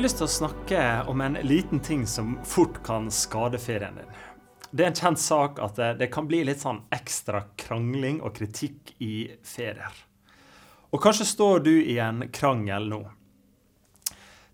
[0.00, 0.82] jeg lyst til å snakke
[1.12, 4.12] om en liten ting som fort kan skade ferien din.
[4.70, 8.94] Det er en kjent sak at det, kan bli litt sånn ekstra krangling og kritikk
[9.04, 9.98] i ferier.
[10.88, 13.00] Og kanskje står du i en krangel nå.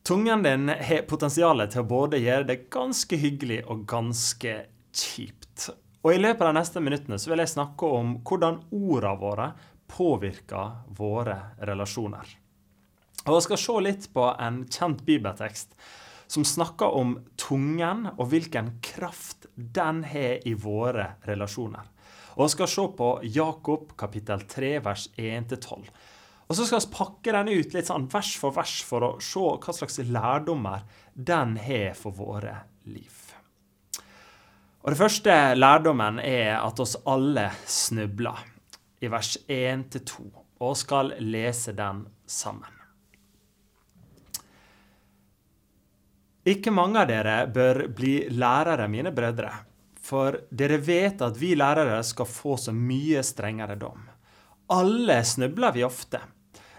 [0.02, 4.56] Tungen din har potensial til å både gjøre det ganske hyggelig og ganske
[4.90, 5.68] kjipt.
[6.02, 9.46] Og I løpet av de neste minuttene så vil jeg snakke om hvordan ordene våre
[9.94, 11.38] påvirker våre
[11.70, 12.34] relasjoner.
[13.24, 15.72] Og Jeg skal se litt på en kjent bibeltekst
[16.30, 21.86] som snakker om tungen og hvilken kraft den har i våre relasjoner.
[22.36, 25.88] Og Vi skal se på Jakob kapittel 3 vers 1-12.
[26.46, 29.42] Og så skal vi pakke den ut litt sånn vers for vers for å se
[29.42, 32.54] hva slags lærdommer den har for våre
[32.86, 33.16] liv.
[34.86, 38.44] Og Det første lærdommen er at oss alle snubler,
[39.02, 40.22] i vers 1-2,
[40.62, 42.75] og skal lese den sammen.
[46.46, 49.50] Ikke mange av dere bør bli lærere, mine brødre,
[49.98, 54.04] for dere vet at vi lærere skal få så mye strengere dom.
[54.70, 56.20] Alle snubler vi ofte.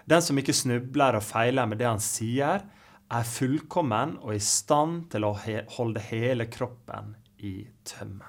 [0.08, 2.64] Den som ikke snubler og feiler med det han sier,
[3.08, 5.34] er fullkommen og i stand til å
[5.76, 8.24] holde hele kroppen i tømme.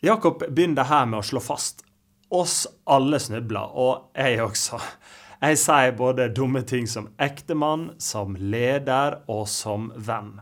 [0.00, 1.82] Jakob begynner her med å slå fast
[2.30, 4.78] oss alle snubler, og jeg også.
[5.40, 10.34] Jeg sier både dumme ting som ektemann, som leder og som venn.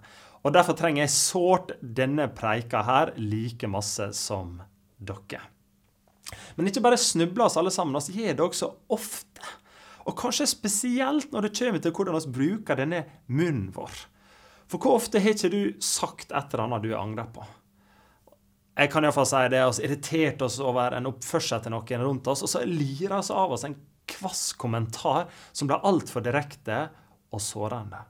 [0.43, 4.57] Og Derfor trenger jeg sårt denne preika her like masse som
[4.99, 5.45] dere.
[6.57, 9.53] Men ikke bare snubler oss alle sammen, vi gjør det også ofte.
[10.09, 13.93] Og kanskje spesielt når det kommer til hvordan vi bruker denne munnen vår.
[14.69, 17.45] For hvor ofte har ikke du sagt et eller annet du angrer på?
[18.79, 22.43] Jeg kan iallfall si det, Vi irriterte oss over en oppførsel til noen rundt oss,
[22.43, 23.79] og så lirer vi av oss en
[24.09, 26.87] kvass kommentar som ble altfor direkte
[27.35, 28.01] og sårende.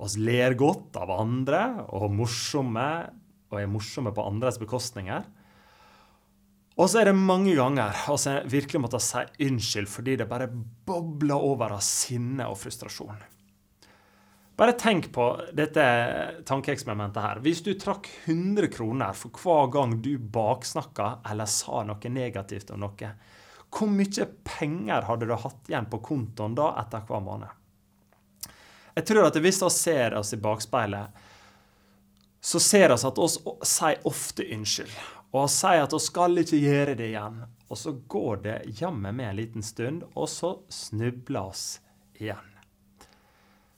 [0.00, 2.88] Oss ler godt av andre og morsomme,
[3.50, 5.26] og er morsomme på andres bekostninger.
[6.80, 11.36] Og så er det mange ganger vi virkelig måtte si unnskyld fordi det bare bobler
[11.36, 13.20] over av sinne og frustrasjon.
[14.60, 15.26] Bare tenk på
[15.56, 15.82] dette
[16.48, 17.38] tankeeksperimentet her.
[17.44, 22.82] Hvis du trakk 100 kroner for hver gang du baksnakka eller sa noe negativt om
[22.84, 23.12] noe,
[23.70, 27.48] hvor mye penger hadde du hatt igjen på kontoen da etter hver måned?
[28.96, 31.22] Jeg tror at hvis vi ser oss i bakspeilet,
[32.40, 33.28] så ser vi at vi
[33.68, 34.92] sier ofte unnskyld.
[35.30, 37.42] Og vi sier at vi skal ikke gjøre det igjen.
[37.70, 41.66] Og så går det jammen med en liten stund, og så snubler oss
[42.18, 42.48] igjen.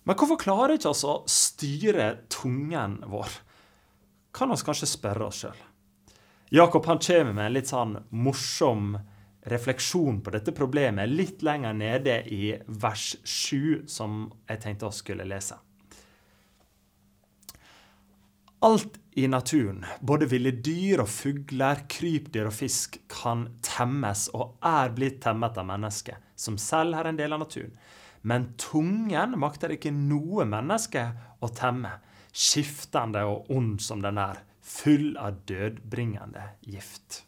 [0.03, 3.37] Men hvorfor klarer ikke oss å styre tungen vår?
[4.35, 5.61] Kan vi kanskje spørre oss sjøl.
[6.53, 8.97] Jakob han kommer med en litt sånn morsom
[9.51, 15.27] refleksjon på dette problemet litt lenger nede i vers 7, som jeg tenkte å skulle
[15.27, 15.59] lese.
[18.63, 24.95] Alt i naturen, både ville dyr og fugler, krypdyr og fisk, kan temmes og er
[24.95, 27.75] blitt temmet av mennesket, som selv er en del av naturen.
[28.23, 31.09] Men tungen makter ikke noe menneske
[31.43, 31.97] å temme,
[32.31, 37.25] skiftende og ond som den er, full av dødbringende gift.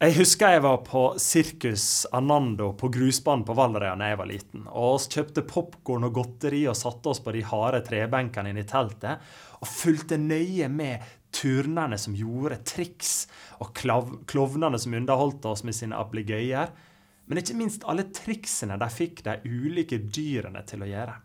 [0.00, 4.62] Jeg husker jeg var på Sirkus Anando på grusbanen på Valderøya da jeg var liten.
[4.70, 8.68] Og oss kjøpte popkorn og godteri og satte oss på de harde trebenkene inne i
[8.70, 9.20] teltet.
[9.60, 11.04] Og fulgte nøye med
[11.36, 13.26] turnerne som gjorde triks,
[13.60, 16.72] og klovnene som underholdt oss med sine ablegøyer.
[17.28, 21.20] Men ikke minst alle triksene de fikk de ulike dyrene til å gjøre.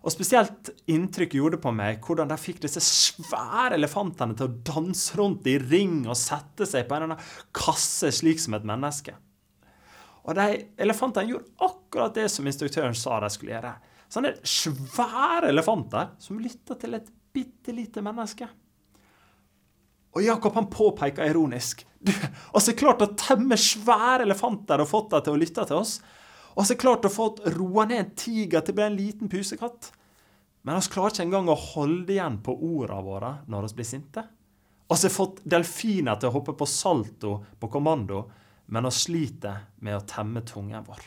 [0.00, 5.18] Og Spesielt inntrykk gjorde på meg hvordan de fikk disse svære elefantene til å danse
[5.18, 9.12] rundt i ring og sette seg på en eller annen kasse slik som et menneske.
[10.24, 10.46] Og de
[10.80, 13.74] Elefantene gjorde akkurat det som instruktøren sa de skulle gjøre.
[14.10, 18.48] Sånne svære elefanter som lytta til et bitte lite menneske.
[20.16, 22.10] Og Jakob han påpeker ironisk du,
[22.56, 25.98] altså klart å temme svære elefanter og fått dem til å lytte til oss.
[26.56, 29.90] Og så klart å få roa ned en tiger til å bli en liten pusekatt.
[30.62, 34.26] Men vi klarer ikke engang å holde igjen på ordene våre når vi blir sinte.
[34.90, 38.24] Vi har fått delfiner til å hoppe på salto på kommando,
[38.66, 41.06] men vi sliter med å temme tungen vår.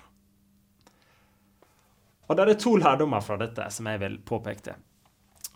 [2.27, 4.61] Og Det er to lærdommer fra dette som jeg vil påpeke.
[4.61, 4.79] til.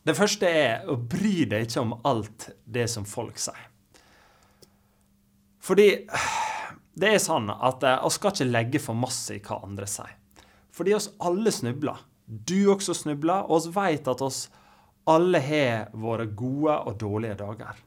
[0.07, 3.65] Det første er å bry deg ikke om alt det som folk sier.
[5.59, 5.88] Fordi
[6.97, 10.13] det er sånn at vi eh, skal ikke legge for masse i hva andre sier.
[10.71, 11.99] Fordi oss alle snubler.
[12.27, 14.47] Du også snubler, og vi vet at oss
[15.07, 17.77] alle har våre gode og dårlige dager.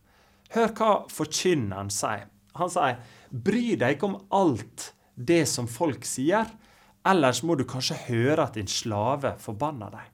[0.54, 2.24] Hør hva forkynneren sier.
[2.56, 2.96] Han sier,
[3.30, 6.48] 'Bry deg ikke om alt det som folk sier,
[7.06, 10.08] ellers må du kanskje høre at din slave forbanner deg.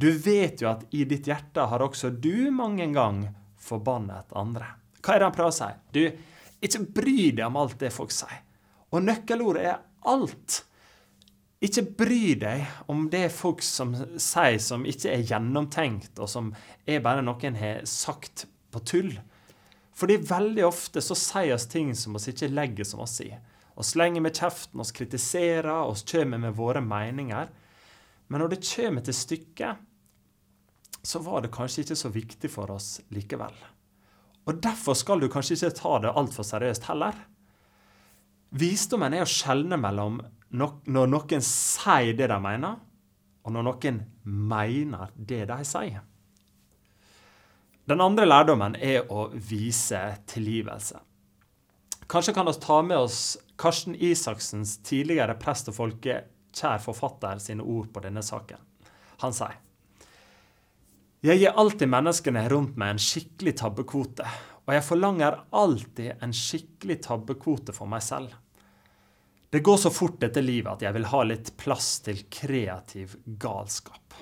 [0.00, 4.66] Du vet jo at i ditt hjerte har også du mange ganger forbannet andre.
[5.00, 5.70] Hva er det han prøver å si?
[5.92, 6.02] Du,
[6.60, 8.40] ikke bry deg om alt det folk sier.
[8.90, 10.62] Og nøkkelordet er alt.
[11.60, 16.54] Ikke bry deg om det folk som sier som ikke er gjennomtenkt, og som
[16.88, 19.12] er bare noen har sagt på tull.
[19.92, 23.28] Fordi veldig ofte så sier oss ting som oss ikke legger som oss i.
[23.76, 27.52] Vi slenger med kjeften, oss kritiserer, oss kommer med våre meninger.
[28.28, 29.84] Men når det kommer til stykket,
[31.02, 33.54] så var det kanskje ikke så viktig for oss likevel.
[34.48, 37.16] Og derfor skal du kanskje ikke ta det altfor seriøst heller.
[38.56, 42.78] Visdommen er å skjelne mellom når noen sier det de mener,
[43.44, 46.02] og når noen mener det de sier.
[47.90, 50.00] Den andre lærdommen er å vise
[50.30, 51.00] tilgivelse.
[52.10, 57.90] Kanskje kan vi ta med oss Karsten Isaksens tidligere prest og folkekjær forfatter sine ord
[57.94, 58.60] på denne saken.
[59.22, 59.58] Han sier
[61.20, 64.24] jeg gir alltid menneskene rundt meg en skikkelig tabbekvote,
[64.64, 68.32] og jeg forlanger alltid en skikkelig tabbekvote for meg selv.
[69.50, 74.14] Det går så fort dette livet at jeg vil ha litt plass til kreativ galskap.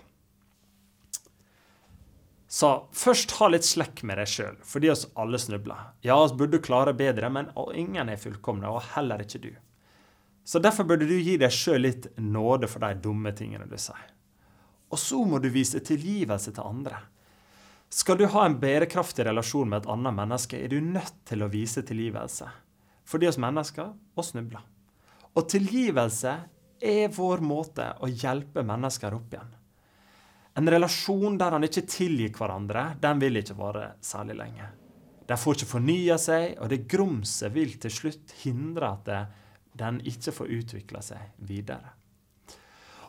[2.48, 5.90] Så først ha litt slekk med deg sjøl, fordi oss alle snubler.
[6.00, 9.50] Ja, oss burde klare bedre, men ingen er fullkomne, og heller ikke du.
[10.48, 14.00] Så derfor burde du gi deg sjøl litt nåde for de dumme tingene du sier.
[14.88, 17.02] Og så må du vise tilgivelse til andre.
[17.92, 21.52] Skal du ha en bærekraftig relasjon med et annet menneske, er du nødt til å
[21.52, 22.48] vise tilgivelse.
[23.04, 24.64] Fordi oss mennesker og snubler.
[25.36, 26.34] Og tilgivelse
[26.78, 29.54] er vår måte å hjelpe mennesker opp igjen.
[30.58, 34.70] En relasjon der han ikke tilgir hverandre, den vil ikke vare særlig lenge.
[35.28, 39.20] De får ikke fornya seg, og det grumset vil til slutt hindre at det,
[39.78, 41.94] den ikke får utvikla seg videre.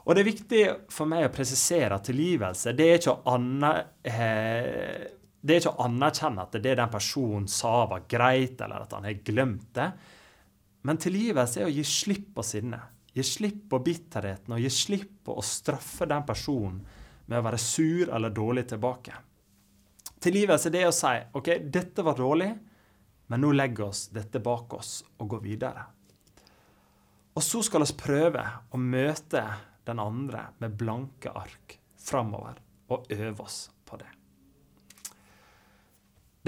[0.06, 0.62] Og det er viktig
[0.94, 3.74] for meg å presisere at tilgivelse det er ikke å, anerkjenne
[4.04, 5.68] eh, det er
[6.44, 9.89] at det den personen sa, var greit, eller at han har glemt det.
[10.88, 12.96] Men tilgivelse er å gi slipp på sinnet.
[13.14, 16.80] Gi slipp på bitterheten og gi slipp på å straffe den personen
[17.30, 19.16] med å være sur eller dårlig tilbake.
[20.20, 22.50] Tilgivelse det er å si OK, dette var dårlig,
[23.30, 25.86] men nå legger oss dette bak oss og går videre.
[27.38, 29.44] Og så skal vi prøve å møte
[29.88, 32.60] den andre med blanke ark framover
[32.92, 34.19] og øve oss på det.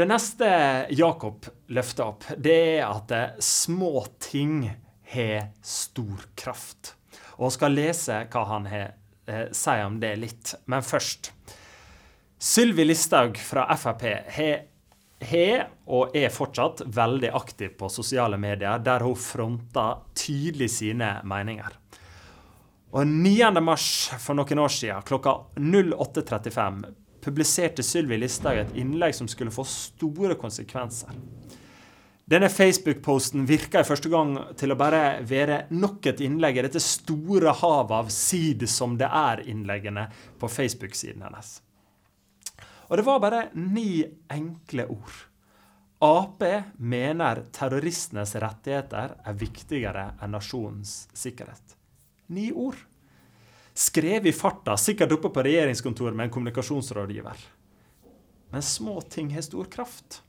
[0.01, 0.47] Det neste
[0.97, 3.11] Jakob løfter opp, det er at
[3.45, 4.63] små ting
[5.13, 6.95] har stor kraft.
[7.37, 8.87] Og jeg skal lese hva han har
[9.29, 10.55] eh, sier om det litt.
[10.65, 11.29] Men først.
[12.41, 14.07] Sylvi Listhaug fra Frp
[14.39, 21.77] har og er fortsatt veldig aktiv på sosiale medier, der hun fronter tydelig sine meninger.
[22.97, 23.53] Og 9.
[23.61, 26.89] mars for noen år siden, klokka 08.35,
[27.23, 31.15] publiserte Sylvi Listhaug et innlegg som skulle få store konsekvenser.
[32.31, 36.79] Denne Facebook-posten virka i første gang til å bare være nok et innlegg i dette
[36.83, 40.05] store havet av sid som det er-innleggene
[40.39, 41.57] på Facebook-siden hennes.
[42.87, 45.19] Og det var bare ni enkle ord.
[46.01, 46.41] Ap
[46.79, 51.77] mener terroristenes rettigheter er viktigere enn nasjonens sikkerhet
[52.31, 52.79] ni ord.
[53.73, 57.45] Skrevet i farta, sikkert oppe på regjeringskontoret med en kommunikasjonsrådgiver.
[58.51, 60.21] Men små ting har stor kraft.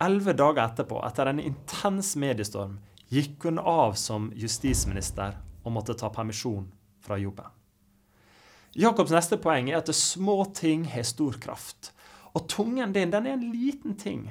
[0.00, 2.78] Elleve dager etterpå, etter en intens mediestorm,
[3.12, 6.70] gikk hun av som justisminister og måtte ta permisjon
[7.04, 7.50] fra jobben.
[8.72, 11.92] Jakobs neste poeng er at små ting har stor kraft.
[12.32, 14.30] Og tungen din den er en liten ting,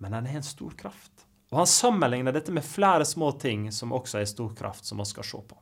[0.00, 1.26] men den har en stor kraft.
[1.52, 5.04] Og Han sammenligner dette med flere små ting som også har stor kraft, som vi
[5.04, 5.58] skal se på.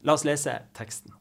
[0.00, 1.12] La oss lese teksten.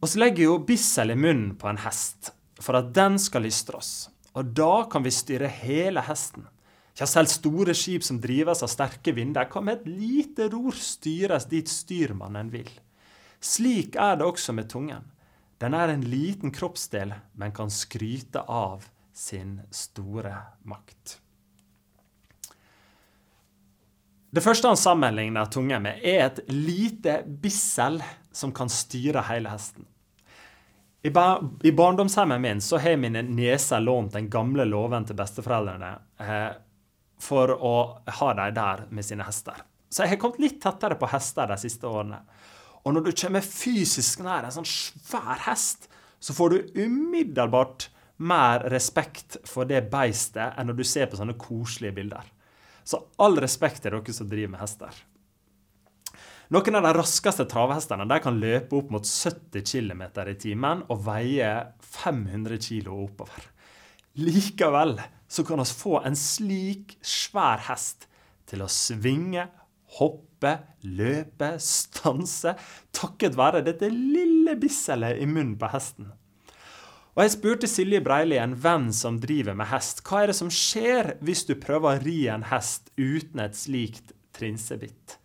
[0.00, 2.30] Vi legger jo bissel i munnen på en hest
[2.62, 6.46] for at den skal lystre oss, og da kan vi styre hele hesten.
[6.98, 11.46] Ja, selv store skip som drives av sterke vinder, kan med et lite ror styres
[11.50, 12.70] dit styrmannen vil.
[13.38, 15.06] Slik er det også med tungen.
[15.58, 20.34] Den er en liten kroppsdel, men kan skryte av sin store
[20.66, 21.18] makt.
[24.30, 28.02] Det første han sammenligner tungen med, er et lite bissel
[28.38, 29.86] som kan styre hele hesten.
[31.02, 35.90] I, bar i barndomshjemmet min så har mine nieser lånt den gamle låven til besteforeldrene
[36.22, 36.50] eh,
[37.22, 37.74] for å
[38.20, 39.62] ha dem der med sine hester.
[39.88, 42.18] Så jeg har kommet litt tettere på hester de siste årene.
[42.84, 48.66] Og når du kommer fysisk nær en sånn svær hest, så får du umiddelbart mer
[48.72, 52.26] respekt for det beistet enn når du ser på sånne koselige bilder.
[52.82, 55.02] Så all respekt til dere som driver med hester.
[56.48, 61.02] Noen av de raskeste travhestene de kan løpe opp mot 70 km i timen og
[61.04, 61.50] veie
[61.84, 63.50] 500 kg oppover.
[64.16, 64.94] Likevel
[65.28, 68.08] så kan vi få en slik svær hest
[68.48, 69.44] til å svinge,
[69.98, 70.54] hoppe,
[70.88, 72.56] løpe, stanse,
[72.96, 76.08] takket være dette lille bisselet i munnen på hesten.
[77.12, 80.48] Og Jeg spurte Silje Breili, en venn som driver med hest, hva er det som
[80.48, 85.17] skjer hvis du prøver å ri en hest uten et slikt trinsebitt?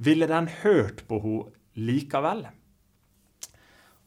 [0.00, 2.46] Ville den hørt på henne likevel?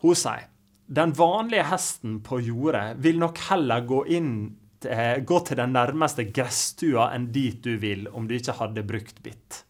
[0.04, 0.50] Hun sier
[0.94, 4.34] den vanlige hesten på jordet vil nok heller gå, inn,
[4.84, 9.62] gå til den nærmeste gresstua enn dit du vil, om du ikke hadde brukt bitt.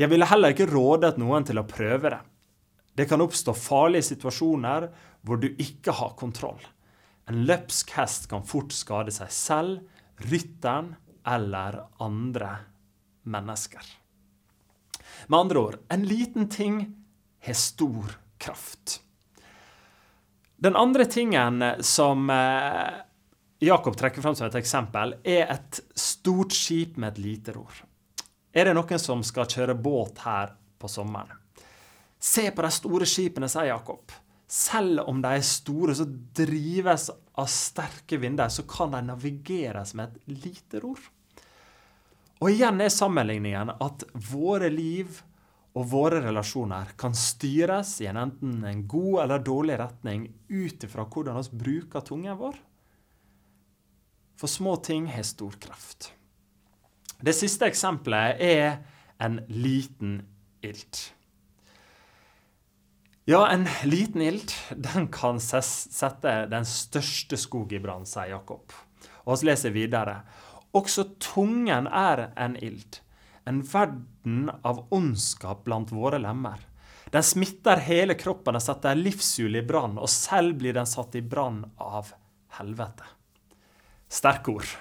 [0.00, 2.22] Jeg ville heller ikke rådet noen til å prøve det.
[2.94, 4.88] Det kan oppstå farlige situasjoner
[5.26, 6.62] hvor du ikke har kontroll.
[7.28, 9.84] En løpsk hest kan fort skade seg selv,
[10.30, 10.94] rytteren
[11.26, 12.56] eller andre
[13.28, 14.03] mennesker.
[15.26, 16.82] Med andre ord, en liten ting
[17.44, 19.00] har stor kraft.
[20.56, 22.94] Den andre tingen som eh,
[23.58, 27.84] Jakob trekker fram som et eksempel, er et stort skip med et lite ror.
[28.54, 31.40] Er det noen som skal kjøre båt her på sommeren?
[32.20, 34.12] Se på de store skipene, sier Jakob.
[34.48, 40.14] Selv om de er store, så drives av sterke vinder, så kan de navigeres med
[40.14, 41.00] et lite ror.
[42.42, 45.20] Og igjen er sammenligningen at våre liv
[45.74, 51.06] og våre relasjoner kan styres i en enten en god eller dårlig retning ut ifra
[51.10, 52.58] hvordan vi bruker tungen vår.
[54.38, 56.12] For små ting har stor kraft.
[57.22, 58.80] Det siste eksempelet er
[59.22, 60.18] en liten
[60.62, 61.02] ild.
[63.24, 68.74] Ja, en liten ild den kan sette den største skog i brann, sier Jakob.
[69.24, 70.18] Og vi leser videre.
[70.74, 72.98] Også tungen er en ild,
[73.46, 76.58] en verden av ondskap blant våre lemmer.
[77.14, 81.22] Den smitter hele kroppen og setter livshjulet i brann, og selv blir den satt i
[81.22, 82.10] brann av
[82.58, 83.06] helvete.
[84.10, 84.72] Sterke ord.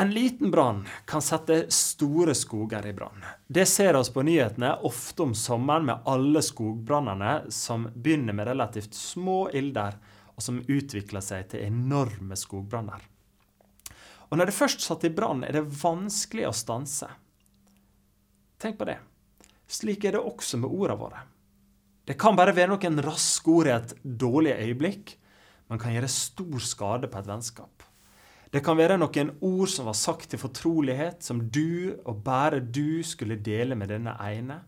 [0.00, 3.24] En liten brann kan sette store skoger i brann.
[3.48, 8.96] Det ser oss på nyhetene ofte om sommeren med alle skogbrannene som begynner med relativt
[8.96, 9.96] små ilder,
[10.36, 13.09] og som utvikler seg til enorme skogbranner.
[14.30, 17.08] Og Når det først satt i brann, er det vanskelig å stanse.
[18.62, 18.98] Tenk på det.
[19.70, 21.22] Slik er det også med ordene våre.
[22.06, 25.14] Det kan bare være noen raske ord i et dårlig øyeblikk,
[25.70, 27.84] men kan gjøre stor skade på et vennskap.
[28.50, 33.02] Det kan være noen ord som var sagt til fortrolighet, som du og bare du
[33.06, 34.58] skulle dele med denne ene,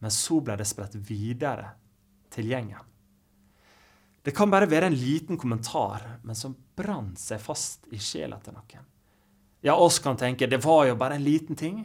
[0.00, 1.74] men så ble det spredt videre
[2.32, 2.84] til gjengen.
[4.24, 8.56] Det kan bare være en liten kommentar, men som brant seg fast i sjela til
[8.56, 8.88] noen.
[9.60, 11.82] Ja, oss kan tenke det var jo bare en liten ting.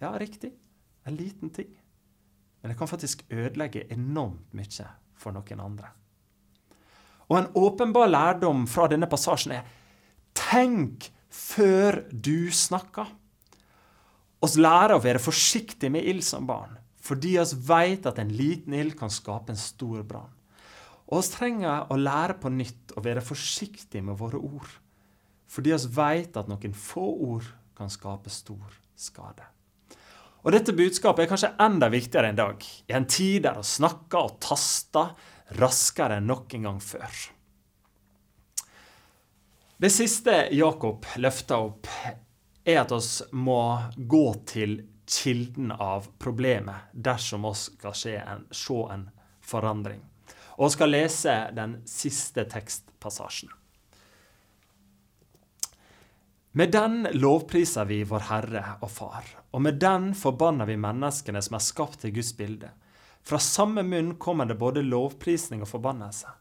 [0.00, 0.52] Ja, riktig.
[1.04, 1.70] En liten ting.
[2.60, 5.94] Men det kan faktisk ødelegge enormt mye for noen andre.
[7.30, 9.68] Og en åpenbar lærdom fra denne passasjen er
[10.36, 13.08] Tenk før du snakker.
[14.40, 18.74] Oss lærer å være forsiktige med ild som barn, fordi oss vet at en liten
[18.76, 20.32] ild kan skape en stor brann.
[21.10, 24.70] Og oss trenger å lære på nytt å være forsiktige med våre ord,
[25.50, 29.46] fordi vi vet at noen få ord kan skape stor skade.
[30.40, 34.30] Og Dette budskapet er kanskje enda viktigere en dag, i en tid der vi snakker
[34.30, 35.12] og taster
[35.60, 37.20] raskere enn noen gang før.
[39.80, 41.88] Det siste Jakob løfter opp,
[42.64, 43.60] er at vi må
[43.96, 44.74] gå til
[45.10, 49.08] kilden av problemet dersom vi skal se en, se en
[49.40, 50.02] forandring.
[50.60, 53.50] Og vi skal lese den siste tekstpassasjen.
[56.52, 61.56] Med den lovpriser vi vår Herre og Far, og med den forbanner vi menneskene som
[61.58, 62.72] er skapt til Guds bilde.
[63.22, 66.32] Fra samme munn kommer det både lovprisning og forbannelse.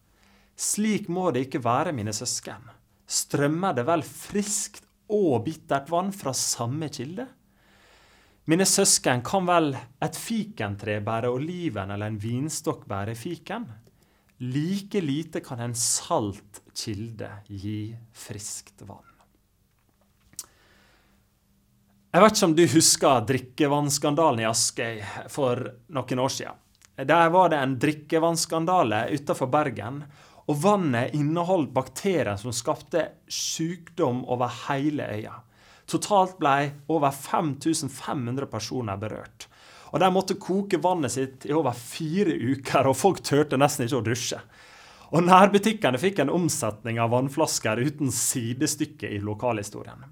[0.60, 2.70] Slik må det ikke være, mine søsken
[3.10, 7.26] strømmer det vel friskt og bittert vann fra samme kilde?
[8.50, 13.68] Mine søsken, kan vel et fikentre bære oliven eller en vinstokk bære fiken?
[14.40, 19.09] Like lite kan en salt kilde gi friskt vann.
[22.10, 24.96] Jeg vet ikke om du husker drikkevannskandalen i Askøy
[25.30, 25.60] for
[25.94, 26.58] noen år siden.
[27.06, 30.00] Der var det en drikkevannskandale utenfor Bergen.
[30.50, 35.36] Og vannet inneholdt bakterier som skapte sykdom over hele øya.
[35.86, 39.46] Totalt ble over 5500 personer berørt.
[39.94, 44.02] Og De måtte koke vannet sitt i over fire uker, og folk turte nesten ikke
[44.02, 44.42] å dusje.
[45.14, 50.10] Og Nærbutikkene fikk en omsetning av vannflasker uten sidestykke i lokalhistorien.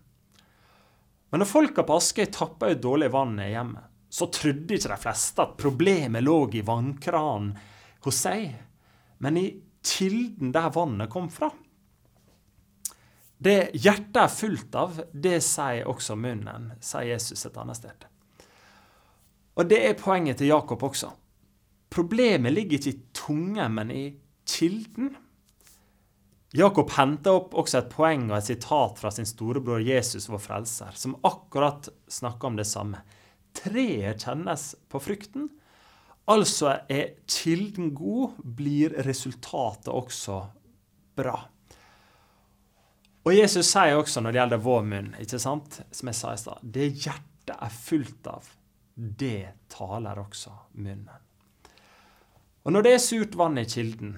[1.30, 5.00] Men når folka på Askøy tappa ut dårlig vann i hjemmet, så trodde ikke de
[5.02, 7.52] fleste at problemet lå i vannkranen
[8.06, 8.54] hos seg,
[9.20, 9.48] men i
[9.84, 11.50] kilden der vannet kom fra.
[13.38, 18.08] Det hjertet er fullt av, det sier også munnen, sier Jesus et annet sted.
[19.58, 21.12] Og det er poenget til Jakob også.
[21.94, 24.06] Problemet ligger ikke i tunge, men i
[24.48, 25.16] kilden.
[26.56, 30.94] Jakob henter opp også et poeng og et sitat fra sin storebror Jesus, vår frelser,
[30.96, 33.02] som akkurat snakker om det samme.
[33.58, 35.50] Treet kjennes på frukten.
[36.32, 40.40] Altså er kilden god, blir resultatet også
[41.20, 41.36] bra.
[43.28, 45.82] Og Jesus sier også når det gjelder vår munn, ikke sant?
[45.92, 48.48] som jeg sa i stad, det hjertet er fullt av,
[48.96, 51.24] det taler også munnen.
[52.64, 54.16] Og når det er surt vann i kilden,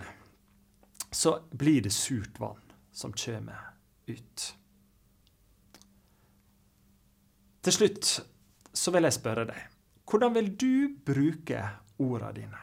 [1.20, 2.62] så blir det surt vann
[2.92, 3.60] som kommer
[4.08, 4.44] ut.
[7.60, 8.12] Til slutt
[8.72, 9.66] så vil jeg spørre deg,
[10.08, 11.60] hvordan vil du bruke
[12.00, 12.62] ordene dine?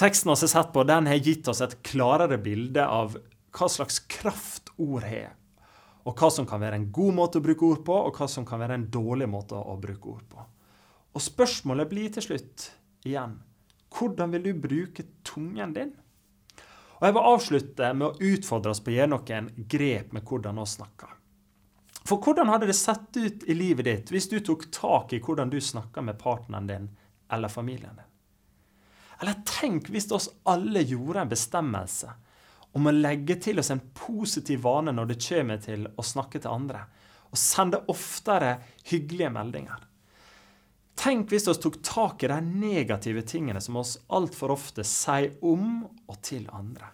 [0.00, 3.18] Teksten vi har sett på, den har gitt oss et klarere bilde av
[3.52, 5.34] hva slags kraft ord har.
[6.08, 8.48] Og hva som kan være en god måte å bruke ord på, og hva som
[8.48, 10.46] kan være en dårlig måte å bruke ord på.
[11.12, 12.70] Og spørsmålet blir til slutt
[13.04, 13.36] igjen
[13.92, 15.92] hvordan vil du bruke tungen din?
[17.02, 20.60] Og Jeg vil avslutte med å utfordre oss på å gjøre noen grep med hvordan
[20.62, 21.16] vi snakker.
[22.06, 25.50] For hvordan hadde det sett ut i livet ditt hvis du tok tak i hvordan
[25.50, 26.86] du snakker med partneren din
[27.34, 28.06] eller familien din?
[29.18, 32.14] Eller tenk hvis oss alle gjorde en bestemmelse
[32.78, 36.54] om å legge til oss en positiv vane når det kommer til å snakke til
[36.54, 36.84] andre,
[37.34, 38.60] og sende oftere
[38.92, 39.82] hyggelige meldinger.
[41.02, 45.80] Tenk hvis vi tok tak i de negative tingene som oss altfor ofte sier om
[46.06, 46.92] og til andre.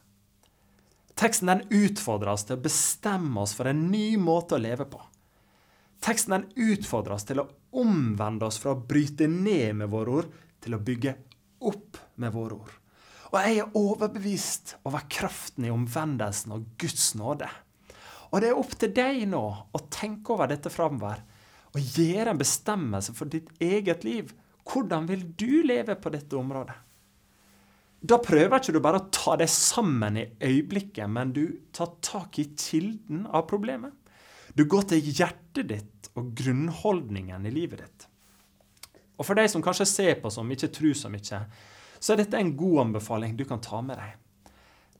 [1.18, 5.02] Teksten den utfordrer oss til å bestemme oss for en ny måte å leve på.
[6.00, 7.48] Teksten den utfordrer oss til å
[7.82, 11.12] omvende oss fra å bryte ned med våre ord, til å bygge
[11.68, 12.74] opp med våre ord.
[13.28, 17.50] Og jeg er overbevist over kraften i omvendelsen og Guds nåde.
[18.32, 21.20] Og det er opp til deg nå å tenke over dette framover
[21.74, 24.32] og gjøre en bestemmelse for ditt eget liv.
[24.68, 26.76] Hvordan vil du leve på dette området?
[27.98, 32.38] Da prøver ikke du bare å ta deg sammen i øyeblikket, men du tar tak
[32.38, 33.94] i kilden av problemet.
[34.54, 38.06] Du går til hjertet ditt og grunnholdningen i livet ditt.
[39.18, 41.42] Og for de som kanskje ser på som ikke tror så mye,
[41.98, 44.14] så er dette en god anbefaling du kan ta med deg.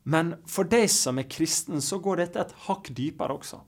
[0.09, 3.61] Men for deg som er kristen, så går dette et hakk dypere også.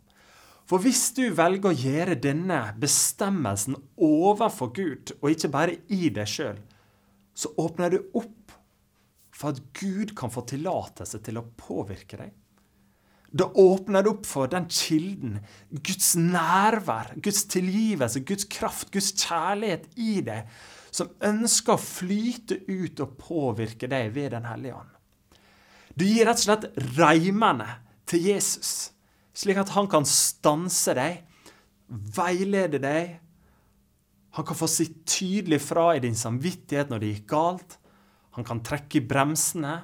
[0.70, 3.74] For hvis du velger å gjøre denne bestemmelsen
[4.06, 6.60] overfor Gud, og ikke bare i deg sjøl,
[7.34, 8.54] så åpner du opp
[9.34, 12.30] for at Gud kan få tillatelse til å påvirke deg.
[13.30, 19.90] Da åpner det opp for den kilden, Guds nærvær, Guds tilgivelse, Guds kraft, Guds kjærlighet
[19.98, 20.46] i deg,
[20.94, 24.96] som ønsker å flyte ut og påvirke deg ved Den hellige ånd.
[25.98, 27.68] Du gir rett og slett reimene
[28.10, 28.90] til Jesus,
[29.40, 31.22] slik at han kan stanse deg,
[31.88, 33.16] veilede deg.
[34.36, 37.78] Han kan få si tydelig fra i din samvittighet når det gikk galt.
[38.36, 39.74] Han kan trekke i bremsene.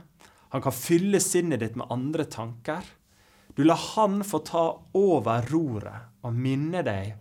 [0.54, 2.84] Han kan fylle sinnet ditt med andre tanker.
[3.56, 4.66] Du lar han få ta
[4.98, 7.16] over roret og minne deg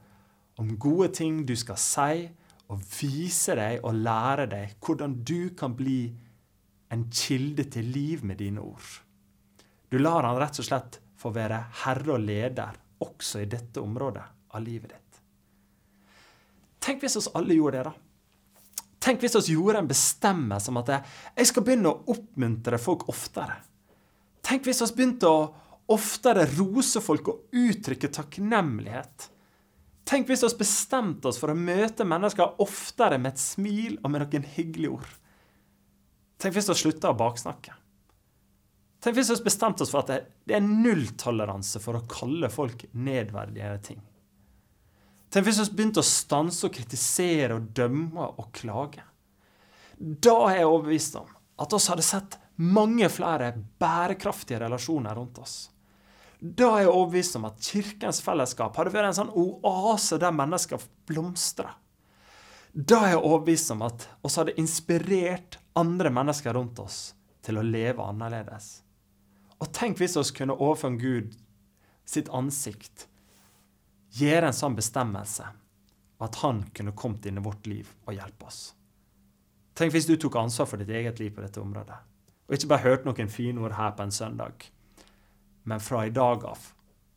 [0.60, 2.26] om gode ting du skal si,
[2.71, 6.10] og vise deg og lære deg hvordan du kan bli
[6.93, 8.88] en kilde til liv med dine ord.
[9.91, 14.24] Du lar han rett og slett få være herre og leder også i dette området
[14.56, 15.22] av livet ditt.
[16.86, 17.94] Tenk hvis oss alle gjorde det, da.
[19.06, 23.60] Tenk hvis oss gjorde en bestemmelse om at jeg skal begynne å oppmuntre folk oftere.
[24.46, 25.46] Tenk hvis oss begynte å
[25.94, 29.30] oftere rose folk og uttrykke takknemlighet.
[30.06, 34.26] Tenk hvis oss bestemte oss for å møte mennesker oftere med et smil og med
[34.26, 35.16] noen hyggelige ord.
[36.42, 37.74] Tenk hvis vi slutta å baksnakke.
[39.06, 43.82] Tenk hvis vi bestemte oss for at det er nulltoleranse for å kalle folk nedverdigende
[43.86, 44.00] ting.
[45.30, 49.04] Tenk hvis vi begynte å stanse og kritisere og dømme og klage.
[50.00, 51.28] Da er jeg overbevist om
[51.62, 55.54] at oss hadde sett mange flere bærekraftige relasjoner rundt oss.
[56.39, 60.82] Da er jeg overbevist om at Kirkens fellesskap hadde vært en sånn oase der mennesker
[61.06, 61.78] blomstrer.
[62.74, 67.00] Da er jeg overbevist om at oss hadde inspirert andre mennesker rundt oss
[67.46, 68.80] til å leve annerledes.
[69.65, 71.34] Og tenk hvis vi kunne overfor Gud
[72.06, 73.08] sitt ansikt
[74.15, 75.47] gjøre en sånn bestemmelse
[76.23, 78.60] at han kunne kommet inn i vårt liv og hjelpe oss.
[79.75, 81.97] Tenk hvis du tok ansvar for ditt eget liv på dette området,
[82.45, 84.69] og ikke bare hørte noen fine ord her på en søndag
[85.65, 86.60] men fra i dag av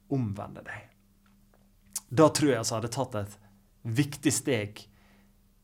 [0.08, 0.84] omvende deg.
[2.08, 3.34] Da tror jeg altså hadde tatt et
[3.98, 4.80] viktig steg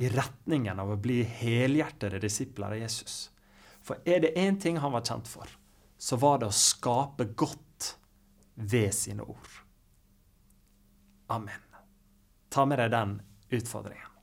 [0.04, 3.30] i retningen av å bli helhjertede disipler av Jesus.
[3.80, 5.48] For er det én ting han var kjent for,
[6.04, 7.86] så var det å skape godt
[8.54, 9.54] ved sine ord.
[11.32, 11.62] Amen.
[12.52, 13.14] Ta med deg den
[13.48, 14.13] utfordringen.